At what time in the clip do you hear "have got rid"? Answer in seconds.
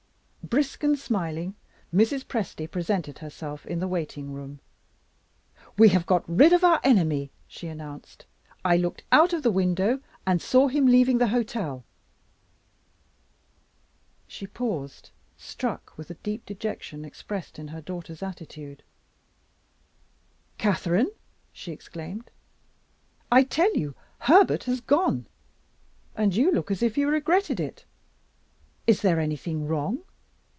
5.89-6.51